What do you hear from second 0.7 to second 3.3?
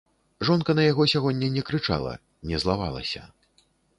на яго сягоння не крычала, не злавалася.